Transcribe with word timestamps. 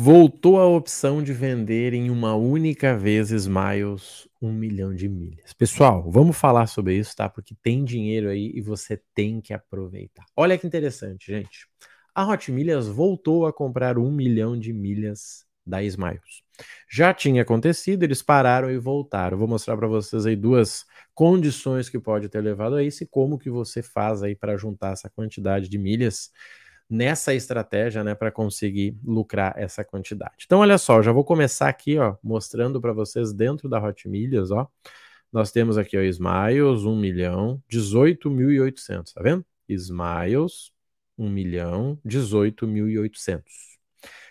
Voltou 0.00 0.60
a 0.60 0.64
opção 0.64 1.20
de 1.20 1.32
vender 1.32 1.92
em 1.92 2.08
uma 2.08 2.32
única 2.32 2.96
vez 2.96 3.32
Smiles 3.32 4.28
um 4.40 4.52
milhão 4.52 4.94
de 4.94 5.08
milhas. 5.08 5.52
Pessoal, 5.52 6.08
vamos 6.08 6.36
falar 6.36 6.68
sobre 6.68 6.94
isso, 6.94 7.16
tá? 7.16 7.28
Porque 7.28 7.52
tem 7.60 7.84
dinheiro 7.84 8.28
aí 8.28 8.52
e 8.54 8.60
você 8.60 9.02
tem 9.12 9.40
que 9.40 9.52
aproveitar. 9.52 10.24
Olha 10.36 10.56
que 10.56 10.64
interessante, 10.64 11.32
gente. 11.32 11.66
A 12.14 12.24
Hot 12.24 12.52
Milhas 12.52 12.86
voltou 12.86 13.44
a 13.44 13.52
comprar 13.52 13.98
um 13.98 14.08
milhão 14.08 14.56
de 14.56 14.72
milhas 14.72 15.44
da 15.66 15.82
Smiles. 15.82 16.44
Já 16.88 17.12
tinha 17.12 17.42
acontecido, 17.42 18.04
eles 18.04 18.22
pararam 18.22 18.70
e 18.70 18.78
voltaram. 18.78 19.36
Vou 19.36 19.48
mostrar 19.48 19.76
para 19.76 19.88
vocês 19.88 20.26
aí 20.26 20.36
duas 20.36 20.86
condições 21.12 21.88
que 21.88 21.98
pode 21.98 22.28
ter 22.28 22.40
levado 22.40 22.76
a 22.76 22.84
isso 22.84 23.02
e 23.02 23.06
como 23.08 23.36
que 23.36 23.50
você 23.50 23.82
faz 23.82 24.22
aí 24.22 24.36
para 24.36 24.56
juntar 24.56 24.92
essa 24.92 25.10
quantidade 25.10 25.68
de 25.68 25.76
milhas 25.76 26.30
nessa 26.88 27.34
estratégia, 27.34 28.02
né, 28.02 28.14
para 28.14 28.30
conseguir 28.30 28.96
lucrar 29.04 29.54
essa 29.56 29.84
quantidade. 29.84 30.44
Então, 30.46 30.60
olha 30.60 30.78
só, 30.78 31.02
já 31.02 31.12
vou 31.12 31.24
começar 31.24 31.68
aqui, 31.68 31.98
ó, 31.98 32.16
mostrando 32.22 32.80
para 32.80 32.92
vocês 32.92 33.32
dentro 33.32 33.68
da 33.68 33.82
Hot 33.82 34.08
Milhas, 34.08 34.50
ó. 34.50 34.66
Nós 35.32 35.52
temos 35.52 35.76
aqui, 35.76 35.98
ó, 35.98 36.00
Smiles, 36.02 36.84
1 36.84 36.96
milhão, 36.96 37.62
18.800, 37.70 39.12
tá 39.12 39.22
vendo? 39.22 39.44
Smiles, 39.68 40.72
1 41.18 41.28
milhão, 41.28 41.98
18.800. 42.06 43.78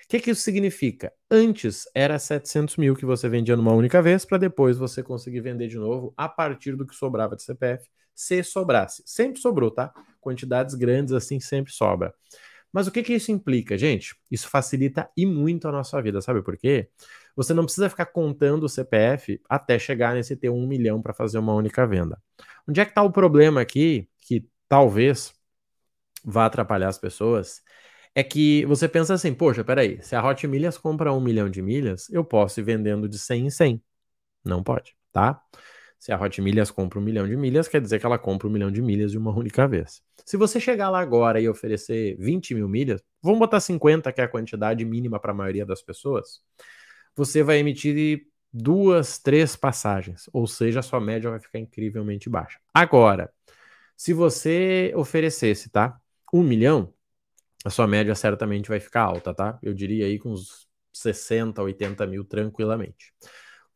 O 0.07 0.09
que, 0.09 0.19
que 0.21 0.31
isso 0.31 0.41
significa? 0.41 1.11
Antes 1.29 1.83
era 1.93 2.17
700 2.17 2.77
mil 2.77 2.95
que 2.95 3.05
você 3.05 3.27
vendia 3.27 3.57
numa 3.57 3.73
única 3.73 4.01
vez, 4.01 4.23
para 4.23 4.37
depois 4.37 4.77
você 4.77 5.03
conseguir 5.03 5.41
vender 5.41 5.67
de 5.67 5.77
novo 5.77 6.13
a 6.15 6.29
partir 6.29 6.77
do 6.77 6.87
que 6.87 6.95
sobrava 6.95 7.35
de 7.35 7.43
CPF, 7.43 7.87
se 8.15 8.41
sobrasse. 8.41 9.03
Sempre 9.05 9.39
sobrou, 9.39 9.69
tá? 9.69 9.93
Quantidades 10.27 10.75
grandes 10.75 11.13
assim 11.13 11.39
sempre 11.39 11.71
sobra. 11.71 12.13
Mas 12.73 12.85
o 12.85 12.91
que, 12.91 13.01
que 13.01 13.13
isso 13.13 13.31
implica, 13.31 13.77
gente? 13.77 14.13
Isso 14.29 14.49
facilita 14.49 15.09
e 15.15 15.25
muito 15.25 15.67
a 15.67 15.71
nossa 15.71 16.01
vida, 16.01 16.21
sabe 16.21 16.41
por 16.41 16.57
quê? 16.57 16.89
Você 17.35 17.53
não 17.53 17.63
precisa 17.63 17.89
ficar 17.89 18.07
contando 18.07 18.63
o 18.63 18.69
CPF 18.69 19.39
até 19.47 19.79
chegar 19.79 20.13
nesse 20.13 20.35
ter 20.35 20.49
um 20.49 20.67
milhão 20.67 21.01
para 21.01 21.13
fazer 21.13 21.37
uma 21.37 21.53
única 21.53 21.87
venda. 21.87 22.21
Onde 22.67 22.81
é 22.81 22.85
que 22.85 22.91
está 22.91 23.03
o 23.03 23.11
problema 23.11 23.61
aqui, 23.61 24.09
que 24.19 24.45
talvez 24.67 25.33
vá 26.25 26.45
atrapalhar 26.45 26.89
as 26.89 26.97
pessoas? 26.97 27.61
é 28.17 28.23
que 28.23 28.65
você 28.65 28.89
pensa 28.89 29.13
assim, 29.13 29.31
poxa, 29.31 29.63
peraí, 29.63 30.01
se 30.01 30.15
a 30.15 30.27
Hot 30.27 30.47
Milhas 30.47 30.75
compra 30.75 31.13
um 31.13 31.21
milhão 31.21 31.47
de 31.47 31.61
milhas, 31.61 32.09
eu 32.09 32.25
posso 32.25 32.59
ir 32.59 32.63
vendendo 32.63 33.07
de 33.07 33.19
100 33.19 33.45
em 33.45 33.49
100. 33.51 33.83
Não 34.43 34.63
pode, 34.63 34.95
tá? 35.11 35.39
Se 35.99 36.11
a 36.11 36.21
Hot 36.21 36.41
Milhas 36.41 36.69
compra 36.69 36.99
um 36.99 37.01
milhão 37.01 37.27
de 37.27 37.35
milhas, 37.35 37.67
quer 37.67 37.81
dizer 37.81 37.99
que 37.99 38.05
ela 38.05 38.19
compra 38.19 38.47
um 38.47 38.51
milhão 38.51 38.71
de 38.71 38.81
milhas 38.81 39.11
de 39.11 39.17
uma 39.17 39.31
única 39.31 39.67
vez. 39.67 40.01
Se 40.25 40.37
você 40.37 40.59
chegar 40.59 40.89
lá 40.89 40.99
agora 40.99 41.41
e 41.41 41.49
oferecer 41.49 42.15
20 42.19 42.53
mil 42.53 42.69
milhas, 42.69 43.01
vamos 43.21 43.39
botar 43.39 43.59
50, 43.59 44.11
que 44.11 44.21
é 44.21 44.23
a 44.23 44.27
quantidade 44.27 44.85
mínima 44.85 45.19
para 45.19 45.31
a 45.31 45.35
maioria 45.35 45.65
das 45.65 45.81
pessoas, 45.81 46.41
você 47.15 47.41
vai 47.41 47.57
emitir 47.57 48.27
duas, 48.53 49.17
três 49.17 49.55
passagens, 49.55 50.29
ou 50.31 50.47
seja, 50.47 50.79
a 50.79 50.83
sua 50.83 50.99
média 50.99 51.29
vai 51.29 51.39
ficar 51.39 51.59
incrivelmente 51.59 52.29
baixa. 52.29 52.59
Agora, 52.73 53.31
se 53.95 54.13
você 54.13 54.93
oferecesse, 54.95 55.69
tá? 55.69 55.99
Um 56.31 56.43
milhão, 56.43 56.93
a 57.65 57.69
sua 57.69 57.87
média 57.87 58.13
certamente 58.13 58.69
vai 58.69 58.79
ficar 58.79 59.01
alta, 59.01 59.33
tá? 59.33 59.57
Eu 59.61 59.73
diria 59.73 60.05
aí 60.05 60.19
com 60.19 60.31
uns 60.31 60.67
60, 60.93 61.61
80 61.61 62.05
mil 62.05 62.23
tranquilamente. 62.23 63.13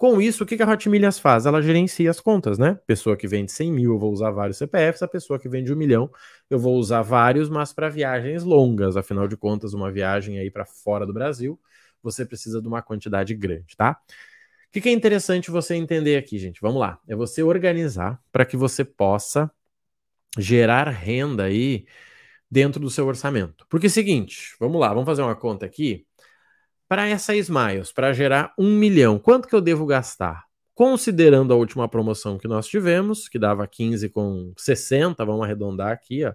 Com 0.01 0.19
isso, 0.19 0.43
o 0.43 0.47
que 0.47 0.59
a 0.63 0.67
Hot 0.67 0.89
Milhas 0.89 1.19
faz? 1.19 1.45
Ela 1.45 1.61
gerencia 1.61 2.09
as 2.09 2.19
contas, 2.19 2.57
né? 2.57 2.73
Pessoa 2.87 3.15
que 3.15 3.27
vende 3.27 3.51
100 3.51 3.71
mil, 3.71 3.91
eu 3.91 3.99
vou 3.99 4.11
usar 4.11 4.31
vários 4.31 4.57
CPFs. 4.57 5.03
A 5.03 5.07
pessoa 5.07 5.37
que 5.37 5.47
vende 5.47 5.71
um 5.71 5.75
milhão, 5.75 6.09
eu 6.49 6.57
vou 6.57 6.75
usar 6.79 7.03
vários, 7.03 7.51
mas 7.51 7.71
para 7.71 7.87
viagens 7.87 8.41
longas. 8.41 8.97
Afinal 8.97 9.27
de 9.27 9.37
contas, 9.37 9.75
uma 9.75 9.91
viagem 9.91 10.39
aí 10.39 10.49
para 10.49 10.65
fora 10.65 11.05
do 11.05 11.13
Brasil, 11.13 11.59
você 12.01 12.25
precisa 12.25 12.59
de 12.59 12.67
uma 12.67 12.81
quantidade 12.81 13.35
grande, 13.35 13.77
tá? 13.77 13.95
O 14.75 14.81
que 14.81 14.89
é 14.89 14.91
interessante 14.91 15.51
você 15.51 15.75
entender 15.75 16.17
aqui, 16.17 16.39
gente? 16.39 16.59
Vamos 16.61 16.79
lá. 16.79 16.99
É 17.07 17.15
você 17.15 17.43
organizar 17.43 18.19
para 18.31 18.43
que 18.43 18.57
você 18.57 18.83
possa 18.83 19.51
gerar 20.35 20.89
renda 20.89 21.43
aí 21.43 21.85
dentro 22.49 22.81
do 22.81 22.89
seu 22.89 23.05
orçamento. 23.05 23.67
Porque 23.69 23.85
é 23.85 23.89
o 23.89 23.91
seguinte, 23.91 24.55
vamos 24.59 24.81
lá, 24.81 24.89
vamos 24.89 25.05
fazer 25.05 25.21
uma 25.21 25.35
conta 25.35 25.63
aqui. 25.63 26.07
Para 26.91 27.07
essa 27.07 27.33
Smiles, 27.33 27.93
para 27.93 28.11
gerar 28.11 28.53
um 28.59 28.75
milhão, 28.75 29.17
quanto 29.17 29.47
que 29.47 29.55
eu 29.55 29.61
devo 29.61 29.85
gastar? 29.85 30.43
Considerando 30.75 31.53
a 31.53 31.55
última 31.55 31.87
promoção 31.87 32.37
que 32.37 32.49
nós 32.49 32.67
tivemos, 32.67 33.29
que 33.29 33.39
dava 33.39 33.65
15 33.65 34.09
com 34.09 34.51
60, 34.57 35.23
vamos 35.23 35.45
arredondar 35.45 35.93
aqui, 35.93 36.25
ó, 36.25 36.33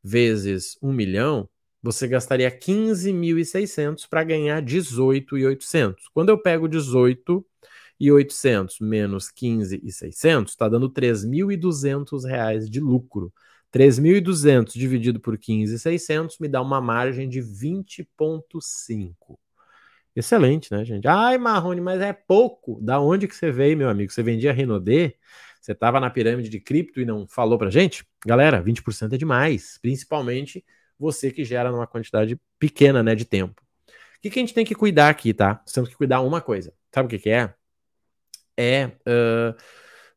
vezes 0.00 0.78
um 0.80 0.92
milhão, 0.92 1.48
você 1.82 2.06
gastaria 2.06 2.48
15.600 2.48 4.06
para 4.08 4.22
ganhar 4.22 4.62
18.800. 4.62 5.96
Quando 6.14 6.28
eu 6.28 6.40
pego 6.40 6.68
18.800 6.68 8.80
menos 8.80 9.32
15.600, 9.32 10.50
está 10.50 10.68
dando 10.68 10.88
3.200 10.88 12.24
reais 12.24 12.70
de 12.70 12.78
lucro. 12.78 13.32
3.200 13.74 14.74
dividido 14.74 15.18
por 15.18 15.36
15.600 15.36 16.36
me 16.40 16.46
dá 16.46 16.62
uma 16.62 16.80
margem 16.80 17.28
de 17.28 17.40
20,5. 17.40 19.36
Excelente, 20.14 20.72
né, 20.72 20.84
gente? 20.84 21.06
Ai, 21.06 21.38
Marrone, 21.38 21.80
mas 21.80 22.00
é 22.00 22.12
pouco. 22.12 22.80
Da 22.80 23.00
onde 23.00 23.28
que 23.28 23.34
você 23.36 23.50
veio, 23.52 23.76
meu 23.76 23.88
amigo? 23.88 24.12
Você 24.12 24.22
vendia 24.22 24.52
Renaudet? 24.52 25.16
Você 25.60 25.72
estava 25.72 26.00
na 26.00 26.10
pirâmide 26.10 26.48
de 26.48 26.58
cripto 26.58 27.00
e 27.00 27.04
não 27.04 27.26
falou 27.26 27.58
pra 27.58 27.70
gente? 27.70 28.04
Galera, 28.26 28.60
20% 28.60 29.14
é 29.14 29.18
demais. 29.18 29.78
Principalmente 29.80 30.64
você 30.98 31.30
que 31.30 31.44
gera 31.44 31.70
numa 31.70 31.86
quantidade 31.86 32.40
pequena, 32.58 33.02
né, 33.02 33.14
de 33.14 33.24
tempo. 33.24 33.62
O 34.18 34.20
que, 34.20 34.30
que 34.30 34.38
a 34.38 34.42
gente 34.42 34.54
tem 34.54 34.64
que 34.64 34.74
cuidar 34.74 35.08
aqui, 35.08 35.32
tá? 35.32 35.60
Nós 35.64 35.72
temos 35.72 35.88
que 35.88 35.96
cuidar 35.96 36.20
uma 36.20 36.40
coisa. 36.40 36.72
Sabe 36.92 37.06
o 37.06 37.08
que, 37.10 37.18
que 37.18 37.30
é? 37.30 37.54
É 38.56 38.86
uh, 38.86 39.54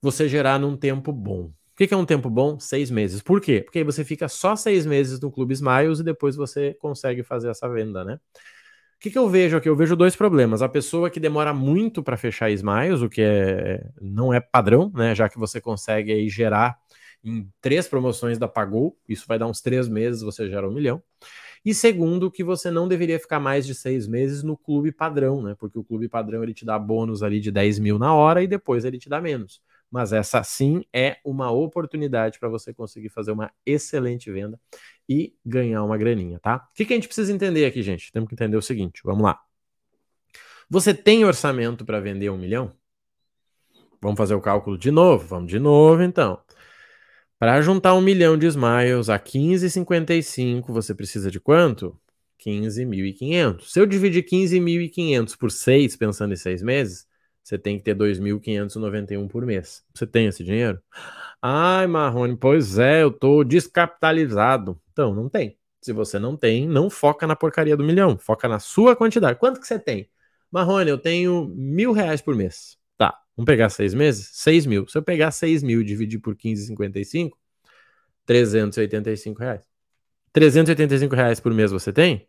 você 0.01 0.27
gerar 0.27 0.57
num 0.57 0.75
tempo 0.75 1.11
bom. 1.11 1.51
O 1.51 1.53
que 1.75 1.93
é 1.93 1.97
um 1.97 2.05
tempo 2.05 2.29
bom? 2.29 2.59
Seis 2.59 2.89
meses. 2.89 3.21
Por 3.21 3.39
quê? 3.39 3.61
Porque 3.61 3.79
aí 3.79 3.83
você 3.83 4.03
fica 4.03 4.27
só 4.27 4.55
seis 4.55 4.85
meses 4.85 5.19
no 5.19 5.31
Clube 5.31 5.53
Smiles 5.53 5.99
e 5.99 6.03
depois 6.03 6.35
você 6.35 6.73
consegue 6.75 7.23
fazer 7.23 7.49
essa 7.49 7.67
venda, 7.69 8.03
né? 8.03 8.19
Que, 9.01 9.09
que 9.09 9.17
eu 9.17 9.27
vejo 9.27 9.57
aqui? 9.57 9.67
Eu 9.67 9.75
vejo 9.75 9.95
dois 9.95 10.15
problemas. 10.15 10.61
A 10.61 10.69
pessoa 10.69 11.09
que 11.09 11.19
demora 11.19 11.51
muito 11.55 12.03
para 12.03 12.15
fechar 12.15 12.51
Smiles, 12.51 13.01
o 13.01 13.09
que 13.09 13.19
é, 13.23 13.83
não 13.99 14.31
é 14.31 14.39
padrão, 14.39 14.91
né? 14.93 15.15
Já 15.15 15.27
que 15.27 15.39
você 15.39 15.59
consegue 15.59 16.11
aí 16.11 16.29
gerar 16.29 16.77
em 17.23 17.49
três 17.59 17.87
promoções 17.87 18.37
da 18.37 18.47
Pagou, 18.47 18.95
isso 19.09 19.25
vai 19.27 19.39
dar 19.39 19.47
uns 19.47 19.59
três 19.59 19.87
meses, 19.89 20.21
você 20.21 20.47
gera 20.47 20.69
um 20.69 20.71
milhão. 20.71 21.01
E 21.65 21.73
segundo, 21.73 22.29
que 22.29 22.43
você 22.43 22.69
não 22.69 22.87
deveria 22.87 23.19
ficar 23.19 23.39
mais 23.39 23.65
de 23.65 23.73
seis 23.73 24.07
meses 24.07 24.43
no 24.43 24.55
clube 24.55 24.91
padrão, 24.91 25.41
né? 25.41 25.55
Porque 25.57 25.79
o 25.79 25.83
clube 25.83 26.07
padrão 26.07 26.43
ele 26.43 26.53
te 26.53 26.63
dá 26.63 26.77
bônus 26.77 27.23
ali 27.23 27.39
de 27.39 27.51
10 27.51 27.79
mil 27.79 27.97
na 27.97 28.13
hora 28.13 28.43
e 28.43 28.47
depois 28.47 28.85
ele 28.85 28.99
te 28.99 29.09
dá 29.09 29.19
menos 29.19 29.61
mas 29.91 30.13
essa 30.13 30.41
sim 30.41 30.85
é 30.93 31.17
uma 31.23 31.51
oportunidade 31.51 32.39
para 32.39 32.47
você 32.47 32.73
conseguir 32.73 33.09
fazer 33.09 33.31
uma 33.31 33.51
excelente 33.65 34.31
venda 34.31 34.57
e 35.07 35.33
ganhar 35.45 35.83
uma 35.83 35.97
graninha, 35.97 36.39
tá? 36.39 36.67
O 36.71 36.73
que, 36.73 36.85
que 36.85 36.93
a 36.93 36.95
gente 36.95 37.07
precisa 37.07 37.33
entender 37.33 37.65
aqui, 37.65 37.81
gente? 37.81 38.11
Temos 38.11 38.29
que 38.29 38.35
entender 38.35 38.57
o 38.57 38.61
seguinte, 38.61 39.01
vamos 39.03 39.23
lá. 39.23 39.39
Você 40.69 40.93
tem 40.93 41.25
orçamento 41.25 41.83
para 41.83 41.99
vender 41.99 42.29
um 42.29 42.37
milhão? 42.37 42.73
Vamos 44.01 44.17
fazer 44.17 44.33
o 44.33 44.41
cálculo 44.41 44.77
de 44.77 44.89
novo, 44.89 45.27
vamos 45.27 45.49
de 45.49 45.59
novo 45.59 46.01
então. 46.01 46.39
Para 47.37 47.61
juntar 47.61 47.93
um 47.95 48.01
milhão 48.01 48.37
de 48.37 48.45
smiles 48.47 49.09
a 49.09 49.19
15,55, 49.19 50.71
você 50.71 50.93
precisa 50.93 51.29
de 51.29 51.39
quanto? 51.39 51.99
15.500. 52.45 53.63
Se 53.65 53.79
eu 53.79 53.85
dividir 53.85 54.23
15.500 54.23 55.37
por 55.37 55.51
6, 55.51 55.95
pensando 55.97 56.33
em 56.33 56.37
6 56.37 56.61
meses, 56.61 57.07
você 57.51 57.57
tem 57.57 57.77
que 57.77 57.83
ter 57.83 57.93
2.591 57.95 59.27
por 59.27 59.45
mês. 59.45 59.83
Você 59.93 60.07
tem 60.07 60.27
esse 60.27 60.41
dinheiro? 60.41 60.81
Ai, 61.41 61.85
Marrone, 61.85 62.37
pois 62.37 62.79
é, 62.79 63.03
eu 63.03 63.11
tô 63.11 63.43
descapitalizado. 63.43 64.79
Então, 64.93 65.13
não 65.13 65.27
tem. 65.27 65.57
Se 65.81 65.91
você 65.91 66.17
não 66.17 66.37
tem, 66.37 66.65
não 66.65 66.89
foca 66.89 67.27
na 67.27 67.35
porcaria 67.35 67.75
do 67.75 67.83
milhão, 67.83 68.17
foca 68.17 68.47
na 68.47 68.57
sua 68.57 68.95
quantidade. 68.95 69.37
Quanto 69.37 69.59
que 69.59 69.67
você 69.67 69.77
tem? 69.77 70.09
Marrone, 70.49 70.89
eu 70.89 70.97
tenho 70.97 71.49
mil 71.53 71.91
reais 71.91 72.21
por 72.21 72.35
mês. 72.35 72.77
Tá, 72.97 73.19
vamos 73.35 73.47
pegar 73.47 73.67
seis 73.67 73.93
meses? 73.93 74.29
Seis 74.31 74.65
mil. 74.65 74.87
Se 74.87 74.97
eu 74.97 75.03
pegar 75.03 75.31
seis 75.31 75.61
mil 75.61 75.81
e 75.81 75.83
dividir 75.83 76.19
por 76.19 76.37
15,55, 76.37 77.31
385 78.25 79.39
reais. 79.41 79.61
385 80.31 81.13
reais 81.13 81.41
por 81.41 81.53
mês 81.53 81.69
você 81.69 81.91
tem? 81.91 82.25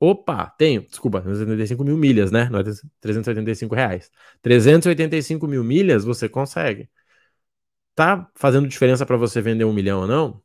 Opa, 0.00 0.46
tenho, 0.58 0.82
desculpa, 0.86 1.20
385 1.20 1.84
mil 1.84 1.96
milhas, 1.96 2.30
né? 2.30 2.48
Não 2.50 2.60
é 2.60 2.64
385 3.00 3.74
reais. 3.74 4.10
385 4.42 5.46
mil 5.48 5.64
milhas 5.64 6.04
você 6.04 6.28
consegue. 6.28 6.88
Tá 7.94 8.30
fazendo 8.36 8.68
diferença 8.68 9.04
para 9.04 9.16
você 9.16 9.40
vender 9.40 9.64
um 9.64 9.72
milhão 9.72 10.02
ou 10.02 10.06
não? 10.06 10.42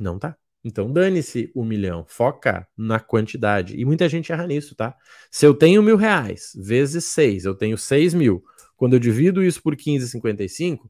Não 0.00 0.18
tá. 0.18 0.36
Então 0.64 0.90
dane-se 0.90 1.50
o 1.54 1.64
milhão, 1.64 2.04
foca 2.08 2.66
na 2.76 2.98
quantidade. 3.00 3.76
E 3.76 3.84
muita 3.84 4.08
gente 4.08 4.32
erra 4.32 4.46
nisso, 4.46 4.74
tá? 4.74 4.96
Se 5.30 5.44
eu 5.44 5.54
tenho 5.54 5.82
mil 5.82 5.96
reais 5.96 6.52
vezes 6.56 7.04
seis, 7.04 7.44
eu 7.44 7.54
tenho 7.54 7.76
seis 7.76 8.14
mil. 8.14 8.42
Quando 8.76 8.94
eu 8.94 8.98
divido 8.98 9.44
isso 9.44 9.62
por 9.62 9.76
15,55, 9.76 10.88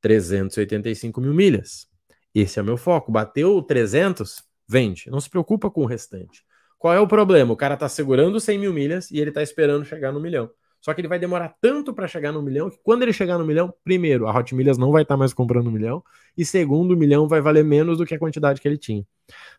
385 0.00 1.20
mil 1.20 1.34
milhas. 1.34 1.88
Esse 2.34 2.58
é 2.58 2.62
o 2.62 2.64
meu 2.64 2.76
foco. 2.76 3.10
Bateu 3.10 3.60
300, 3.62 4.44
vende. 4.68 5.10
Não 5.10 5.20
se 5.20 5.28
preocupa 5.28 5.70
com 5.70 5.82
o 5.82 5.86
restante. 5.86 6.45
Qual 6.86 6.94
é 6.94 7.00
o 7.00 7.08
problema? 7.08 7.52
O 7.52 7.56
cara 7.56 7.76
tá 7.76 7.88
segurando 7.88 8.38
100 8.38 8.60
mil 8.60 8.72
milhas 8.72 9.10
e 9.10 9.18
ele 9.18 9.32
tá 9.32 9.42
esperando 9.42 9.84
chegar 9.84 10.12
no 10.12 10.20
milhão. 10.20 10.48
Só 10.80 10.94
que 10.94 11.00
ele 11.00 11.08
vai 11.08 11.18
demorar 11.18 11.56
tanto 11.60 11.92
para 11.92 12.06
chegar 12.06 12.30
no 12.30 12.40
milhão 12.40 12.70
que 12.70 12.78
quando 12.80 13.02
ele 13.02 13.12
chegar 13.12 13.38
no 13.38 13.44
milhão, 13.44 13.74
primeiro, 13.82 14.28
a 14.28 14.38
Hot 14.38 14.54
Milhas 14.54 14.78
não 14.78 14.92
vai 14.92 15.02
estar 15.02 15.14
tá 15.14 15.18
mais 15.18 15.34
comprando 15.34 15.66
um 15.66 15.72
milhão, 15.72 16.00
e 16.38 16.44
segundo, 16.44 16.92
o 16.94 16.96
milhão 16.96 17.26
vai 17.26 17.40
valer 17.40 17.64
menos 17.64 17.98
do 17.98 18.06
que 18.06 18.14
a 18.14 18.18
quantidade 18.20 18.60
que 18.60 18.68
ele 18.68 18.78
tinha. 18.78 19.04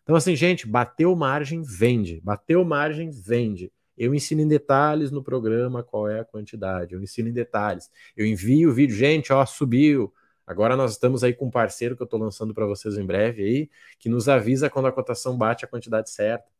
Então, 0.02 0.16
assim, 0.16 0.34
gente, 0.34 0.66
bateu 0.66 1.14
margem, 1.14 1.60
vende. 1.62 2.18
Bateu 2.24 2.64
margem, 2.64 3.10
vende. 3.10 3.70
Eu 3.94 4.14
ensino 4.14 4.40
em 4.40 4.48
detalhes 4.48 5.10
no 5.10 5.22
programa 5.22 5.82
qual 5.82 6.08
é 6.08 6.20
a 6.20 6.24
quantidade. 6.24 6.94
Eu 6.94 7.02
ensino 7.02 7.28
em 7.28 7.32
detalhes. 7.34 7.90
Eu 8.16 8.24
envio 8.24 8.70
o 8.70 8.72
vídeo, 8.72 8.96
gente, 8.96 9.34
ó, 9.34 9.44
subiu. 9.44 10.10
Agora 10.46 10.74
nós 10.74 10.92
estamos 10.92 11.22
aí 11.22 11.34
com 11.34 11.48
um 11.48 11.50
parceiro 11.50 11.94
que 11.94 12.00
eu 12.00 12.06
estou 12.06 12.18
lançando 12.18 12.54
para 12.54 12.64
vocês 12.64 12.96
em 12.96 13.04
breve 13.04 13.42
aí, 13.42 13.70
que 13.98 14.08
nos 14.08 14.30
avisa 14.30 14.70
quando 14.70 14.86
a 14.86 14.92
cotação 14.92 15.36
bate 15.36 15.66
a 15.66 15.68
quantidade 15.68 16.08
certa. 16.08 16.56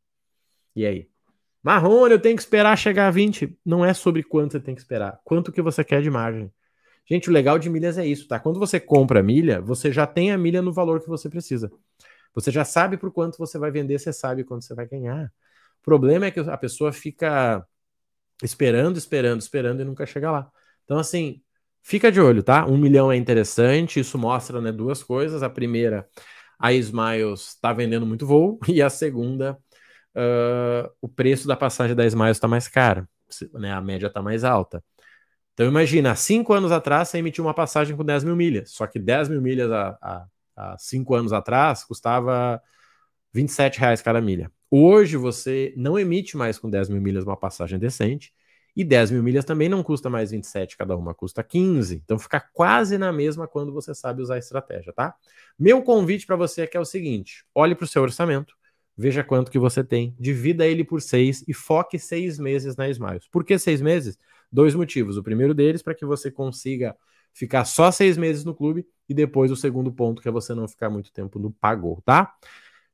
E 0.78 0.86
aí? 0.86 1.08
Marrone, 1.60 2.12
eu 2.12 2.20
tenho 2.20 2.36
que 2.36 2.42
esperar 2.42 2.76
chegar 2.78 3.08
a 3.08 3.10
20. 3.10 3.58
Não 3.66 3.84
é 3.84 3.92
sobre 3.92 4.22
quanto 4.22 4.52
você 4.52 4.60
tem 4.60 4.76
que 4.76 4.80
esperar, 4.80 5.20
quanto 5.24 5.50
que 5.50 5.60
você 5.60 5.82
quer 5.82 6.00
de 6.00 6.08
margem. 6.08 6.52
Gente, 7.04 7.28
o 7.28 7.32
legal 7.32 7.58
de 7.58 7.68
milhas 7.68 7.98
é 7.98 8.06
isso, 8.06 8.28
tá? 8.28 8.38
Quando 8.38 8.60
você 8.60 8.78
compra 8.78 9.20
milha, 9.22 9.60
você 9.60 9.90
já 9.90 10.06
tem 10.06 10.30
a 10.30 10.38
milha 10.38 10.62
no 10.62 10.72
valor 10.72 11.00
que 11.00 11.08
você 11.08 11.28
precisa. 11.28 11.68
Você 12.32 12.52
já 12.52 12.64
sabe 12.64 12.96
por 12.96 13.12
quanto 13.12 13.38
você 13.38 13.58
vai 13.58 13.72
vender, 13.72 13.98
você 13.98 14.12
sabe 14.12 14.44
quanto 14.44 14.64
você 14.64 14.72
vai 14.72 14.86
ganhar. 14.86 15.32
O 15.80 15.84
problema 15.84 16.26
é 16.26 16.30
que 16.30 16.38
a 16.38 16.56
pessoa 16.56 16.92
fica 16.92 17.66
esperando, 18.40 18.96
esperando, 18.96 19.40
esperando 19.40 19.80
e 19.82 19.84
nunca 19.84 20.06
chega 20.06 20.30
lá. 20.30 20.48
Então, 20.84 20.98
assim, 20.98 21.42
fica 21.82 22.12
de 22.12 22.20
olho, 22.20 22.42
tá? 22.42 22.66
Um 22.66 22.78
milhão 22.78 23.10
é 23.10 23.16
interessante, 23.16 23.98
isso 23.98 24.16
mostra 24.16 24.60
né, 24.60 24.70
duas 24.70 25.02
coisas. 25.02 25.42
A 25.42 25.50
primeira, 25.50 26.08
a 26.56 26.72
Smiles 26.72 27.48
está 27.54 27.72
vendendo 27.72 28.06
muito 28.06 28.26
voo, 28.26 28.60
e 28.68 28.80
a 28.80 28.90
segunda, 28.90 29.58
uh, 30.16 30.90
o 31.00 31.08
preço 31.08 31.46
da 31.46 31.56
passagem 31.56 31.94
da 31.94 32.06
Smiles 32.06 32.36
está 32.36 32.48
mais 32.48 32.68
cara, 32.68 33.08
né? 33.54 33.72
A 33.72 33.80
média 33.80 34.06
está 34.06 34.22
mais 34.22 34.44
alta. 34.44 34.82
Então 35.54 35.66
imagina, 35.66 36.12
há 36.12 36.14
cinco 36.14 36.52
anos 36.52 36.70
atrás 36.70 37.08
você 37.08 37.18
emitiu 37.18 37.44
uma 37.44 37.54
passagem 37.54 37.96
com 37.96 38.04
10 38.04 38.24
mil 38.24 38.36
milhas, 38.36 38.70
só 38.70 38.86
que 38.86 38.98
10 38.98 39.28
mil 39.28 39.42
milhas 39.42 39.70
há, 39.72 39.98
há, 40.00 40.26
há 40.56 40.78
cinco 40.78 41.14
anos 41.14 41.32
atrás 41.32 41.84
custava 41.84 42.62
27 43.32 43.80
reais 43.80 44.00
cada 44.00 44.20
milha. 44.20 44.52
Hoje 44.70 45.16
você 45.16 45.74
não 45.76 45.98
emite 45.98 46.36
mais 46.36 46.58
com 46.58 46.70
10 46.70 46.88
mil 46.90 47.00
milhas 47.00 47.24
uma 47.24 47.36
passagem 47.36 47.78
decente, 47.78 48.32
e 48.78 48.84
10 48.84 49.10
mil 49.10 49.24
milhas 49.24 49.44
também 49.44 49.68
não 49.68 49.82
custa 49.82 50.08
mais 50.08 50.30
27 50.30 50.76
cada 50.76 50.96
uma, 50.96 51.12
custa 51.12 51.42
15. 51.42 51.96
Então 52.04 52.16
fica 52.16 52.38
quase 52.38 52.96
na 52.96 53.12
mesma 53.12 53.48
quando 53.48 53.72
você 53.72 53.92
sabe 53.92 54.22
usar 54.22 54.36
a 54.36 54.38
estratégia, 54.38 54.92
tá? 54.92 55.16
Meu 55.58 55.82
convite 55.82 56.24
para 56.24 56.36
você 56.36 56.62
é 56.62 56.66
que 56.68 56.76
é 56.76 56.80
o 56.80 56.84
seguinte: 56.84 57.44
olhe 57.52 57.74
para 57.74 57.84
o 57.84 57.88
seu 57.88 58.02
orçamento, 58.02 58.54
veja 58.98 59.22
quanto 59.22 59.50
que 59.50 59.58
você 59.58 59.84
tem, 59.84 60.14
divida 60.18 60.66
ele 60.66 60.82
por 60.82 61.00
seis 61.00 61.44
e 61.46 61.54
foque 61.54 61.98
seis 61.98 62.38
meses 62.38 62.76
na 62.76 62.88
Smiles. 62.88 63.28
Por 63.28 63.44
que 63.44 63.56
seis 63.58 63.80
meses? 63.80 64.18
Dois 64.50 64.74
motivos. 64.74 65.16
O 65.16 65.22
primeiro 65.22 65.54
deles, 65.54 65.82
para 65.82 65.94
que 65.94 66.04
você 66.04 66.30
consiga 66.30 66.96
ficar 67.32 67.64
só 67.64 67.92
seis 67.92 68.18
meses 68.18 68.44
no 68.44 68.54
clube, 68.54 68.84
e 69.08 69.14
depois 69.14 69.52
o 69.52 69.56
segundo 69.56 69.92
ponto, 69.92 70.20
que 70.20 70.28
é 70.28 70.32
você 70.32 70.52
não 70.54 70.66
ficar 70.66 70.90
muito 70.90 71.12
tempo 71.12 71.38
no 71.38 71.52
pagou, 71.52 72.02
tá? 72.04 72.34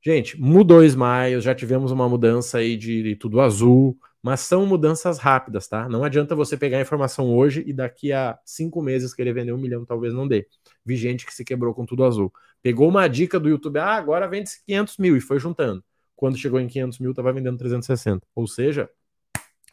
Gente, 0.02 0.38
mudou 0.38 0.84
Smiles, 0.84 1.42
já 1.42 1.54
tivemos 1.54 1.90
uma 1.90 2.06
mudança 2.06 2.58
aí 2.58 2.76
de 2.76 3.16
tudo 3.16 3.40
azul, 3.40 3.98
mas 4.22 4.40
são 4.40 4.66
mudanças 4.66 5.18
rápidas, 5.18 5.66
tá? 5.66 5.88
Não 5.88 6.04
adianta 6.04 6.34
você 6.34 6.56
pegar 6.56 6.78
a 6.78 6.82
informação 6.82 7.34
hoje 7.34 7.64
e 7.66 7.72
daqui 7.72 8.12
a 8.12 8.38
cinco 8.44 8.82
meses 8.82 9.14
querer 9.14 9.32
vender 9.32 9.52
um 9.52 9.58
milhão, 9.58 9.84
talvez 9.86 10.12
não 10.12 10.28
dê. 10.28 10.46
Vi 10.84 10.96
gente 10.96 11.24
que 11.24 11.32
se 11.32 11.44
quebrou 11.44 11.72
com 11.72 11.86
tudo 11.86 12.04
azul. 12.04 12.30
Pegou 12.62 12.88
uma 12.88 13.08
dica 13.08 13.40
do 13.40 13.48
YouTube, 13.48 13.78
ah, 13.78 13.94
agora 13.94 14.28
vende 14.28 14.50
500 14.66 14.98
mil 14.98 15.16
e 15.16 15.20
foi 15.20 15.38
juntando. 15.38 15.82
Quando 16.24 16.38
chegou 16.38 16.58
em 16.58 16.66
500 16.66 17.00
mil, 17.00 17.10
estava 17.10 17.30
vendendo 17.34 17.58
360. 17.58 18.26
Ou 18.34 18.46
seja, 18.46 18.88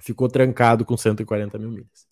ficou 0.01 0.27
trancado 0.27 0.83
com 0.83 0.97
140 0.97 1.57
mil 1.57 1.71
milhas. 1.71 2.05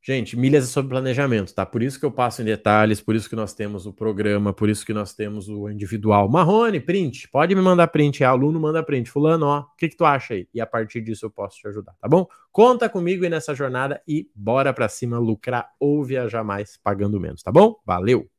Gente, 0.00 0.36
milhas 0.36 0.62
é 0.62 0.66
sobre 0.68 0.90
planejamento, 0.90 1.52
tá? 1.52 1.66
Por 1.66 1.82
isso 1.82 1.98
que 1.98 2.06
eu 2.06 2.12
passo 2.12 2.40
em 2.40 2.44
detalhes, 2.44 3.00
por 3.00 3.16
isso 3.16 3.28
que 3.28 3.34
nós 3.34 3.52
temos 3.52 3.84
o 3.84 3.92
programa, 3.92 4.52
por 4.52 4.68
isso 4.68 4.86
que 4.86 4.92
nós 4.92 5.12
temos 5.12 5.48
o 5.48 5.68
individual. 5.68 6.28
Marrone, 6.28 6.78
print, 6.78 7.28
pode 7.30 7.52
me 7.52 7.60
mandar 7.60 7.88
print, 7.88 8.22
é 8.22 8.26
aluno 8.26 8.60
manda 8.60 8.80
print. 8.80 9.10
Fulano, 9.10 9.46
ó, 9.46 9.58
o 9.62 9.76
que, 9.76 9.88
que 9.88 9.96
tu 9.96 10.04
acha 10.04 10.34
aí? 10.34 10.46
E 10.54 10.60
a 10.60 10.66
partir 10.66 11.00
disso 11.00 11.26
eu 11.26 11.30
posso 11.30 11.58
te 11.58 11.66
ajudar, 11.66 11.96
tá 12.00 12.08
bom? 12.08 12.28
Conta 12.52 12.88
comigo 12.88 13.24
aí 13.24 13.30
nessa 13.30 13.56
jornada 13.56 14.00
e 14.06 14.30
bora 14.36 14.72
pra 14.72 14.88
cima 14.88 15.18
lucrar 15.18 15.68
ou 15.80 16.04
viajar 16.04 16.44
mais 16.44 16.76
pagando 16.80 17.18
menos, 17.18 17.42
tá 17.42 17.50
bom? 17.50 17.74
Valeu! 17.84 18.31